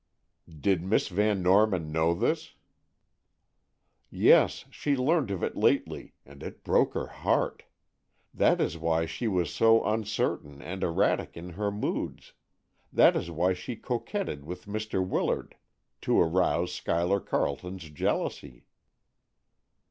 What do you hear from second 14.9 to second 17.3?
Willard, to arouse Schuyler